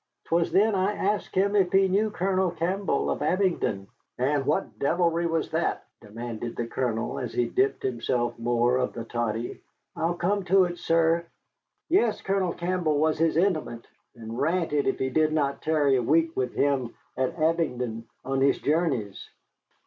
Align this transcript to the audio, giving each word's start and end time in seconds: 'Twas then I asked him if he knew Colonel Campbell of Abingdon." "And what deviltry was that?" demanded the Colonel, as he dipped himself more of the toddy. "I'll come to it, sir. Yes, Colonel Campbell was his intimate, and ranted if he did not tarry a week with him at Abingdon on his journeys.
'Twas 0.25 0.51
then 0.51 0.73
I 0.73 0.93
asked 0.93 1.35
him 1.35 1.55
if 1.55 1.71
he 1.71 1.87
knew 1.87 2.09
Colonel 2.09 2.49
Campbell 2.49 3.11
of 3.11 3.21
Abingdon." 3.21 3.85
"And 4.17 4.47
what 4.47 4.79
deviltry 4.79 5.27
was 5.27 5.51
that?" 5.51 5.85
demanded 6.01 6.55
the 6.55 6.65
Colonel, 6.65 7.19
as 7.19 7.33
he 7.33 7.45
dipped 7.45 7.83
himself 7.83 8.39
more 8.39 8.77
of 8.77 8.93
the 8.93 9.03
toddy. 9.03 9.61
"I'll 9.95 10.15
come 10.15 10.43
to 10.45 10.63
it, 10.63 10.79
sir. 10.79 11.27
Yes, 11.87 12.19
Colonel 12.19 12.53
Campbell 12.53 12.97
was 12.97 13.19
his 13.19 13.37
intimate, 13.37 13.85
and 14.15 14.39
ranted 14.39 14.87
if 14.87 14.97
he 14.97 15.11
did 15.11 15.33
not 15.33 15.61
tarry 15.61 15.97
a 15.97 16.01
week 16.01 16.35
with 16.35 16.53
him 16.55 16.95
at 17.15 17.37
Abingdon 17.37 18.05
on 18.25 18.41
his 18.41 18.57
journeys. 18.57 19.29